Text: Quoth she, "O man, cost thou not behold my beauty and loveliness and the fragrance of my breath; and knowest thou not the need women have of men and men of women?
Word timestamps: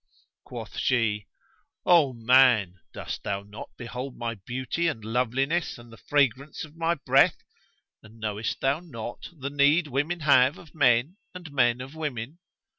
Quoth 0.43 0.79
she, 0.79 1.27
"O 1.85 2.11
man, 2.11 2.79
cost 2.91 3.21
thou 3.21 3.43
not 3.43 3.69
behold 3.77 4.17
my 4.17 4.33
beauty 4.33 4.87
and 4.87 5.05
loveliness 5.05 5.77
and 5.77 5.93
the 5.93 5.97
fragrance 6.09 6.65
of 6.65 6.75
my 6.75 6.95
breath; 6.95 7.37
and 8.01 8.19
knowest 8.19 8.61
thou 8.61 8.79
not 8.79 9.29
the 9.31 9.51
need 9.51 9.85
women 9.85 10.21
have 10.21 10.57
of 10.57 10.73
men 10.73 11.17
and 11.35 11.51
men 11.51 11.81
of 11.81 11.93
women? 11.93 12.39